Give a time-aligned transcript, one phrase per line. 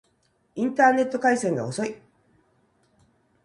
[0.55, 1.95] インターネット回線が遅い